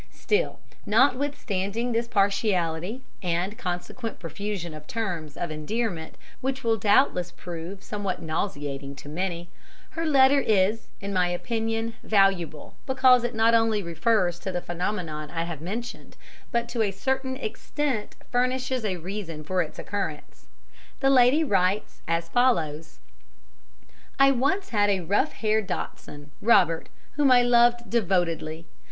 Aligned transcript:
Still, 0.09 0.57
notwithstanding 0.83 1.91
this 1.91 2.07
partiality, 2.07 3.03
and 3.21 3.55
consequent 3.55 4.17
profusion 4.17 4.73
of 4.73 4.87
terms 4.87 5.37
of 5.37 5.51
endearment, 5.51 6.15
which 6.41 6.63
will 6.63 6.75
doubtless 6.75 7.31
prove 7.31 7.83
somewhat 7.83 8.19
nauseating 8.19 8.95
to 8.95 9.07
many, 9.07 9.51
her 9.91 10.07
letter 10.07 10.39
is, 10.39 10.87
in 11.01 11.13
my 11.13 11.27
opinion, 11.27 11.93
valuable, 12.01 12.73
because 12.87 13.23
it 13.23 13.35
not 13.35 13.53
only 13.53 13.83
refers 13.83 14.39
to 14.39 14.51
the 14.51 14.59
phenomenon 14.59 15.29
I 15.29 15.43
have 15.43 15.61
mentioned, 15.61 16.17
but 16.51 16.67
to 16.69 16.81
a 16.81 16.89
certain 16.89 17.37
extent 17.37 18.15
furnishes 18.31 18.83
a 18.83 18.97
reason 18.97 19.43
for 19.43 19.61
its 19.61 19.77
occurrence. 19.77 20.47
The 20.99 21.11
lady 21.11 21.43
writes 21.43 22.01
as 22.07 22.27
follows: 22.27 22.97
"I 24.17 24.31
once 24.31 24.69
had 24.69 24.89
a 24.89 25.01
rough 25.01 25.33
haired 25.33 25.67
dachshund, 25.67 26.31
Robert, 26.41 26.89
whom 27.17 27.31
I 27.31 27.43
loved 27.43 27.87
devotedly. 27.87 28.65